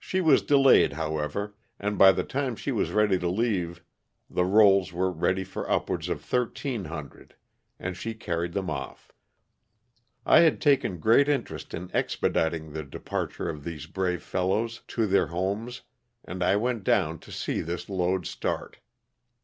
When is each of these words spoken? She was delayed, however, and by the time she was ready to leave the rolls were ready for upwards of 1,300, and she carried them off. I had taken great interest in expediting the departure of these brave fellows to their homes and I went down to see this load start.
She 0.00 0.20
was 0.20 0.42
delayed, 0.42 0.94
however, 0.94 1.54
and 1.78 1.96
by 1.96 2.10
the 2.10 2.24
time 2.24 2.56
she 2.56 2.72
was 2.72 2.90
ready 2.90 3.20
to 3.20 3.28
leave 3.28 3.84
the 4.28 4.44
rolls 4.44 4.92
were 4.92 5.12
ready 5.12 5.44
for 5.44 5.70
upwards 5.70 6.08
of 6.08 6.22
1,300, 6.28 7.36
and 7.78 7.96
she 7.96 8.14
carried 8.14 8.52
them 8.52 8.68
off. 8.68 9.12
I 10.26 10.40
had 10.40 10.60
taken 10.60 10.98
great 10.98 11.28
interest 11.28 11.72
in 11.72 11.88
expediting 11.94 12.72
the 12.72 12.82
departure 12.82 13.48
of 13.48 13.62
these 13.62 13.86
brave 13.86 14.24
fellows 14.24 14.82
to 14.88 15.06
their 15.06 15.28
homes 15.28 15.82
and 16.24 16.42
I 16.42 16.56
went 16.56 16.82
down 16.82 17.20
to 17.20 17.30
see 17.30 17.60
this 17.60 17.88
load 17.88 18.26
start. 18.26 18.80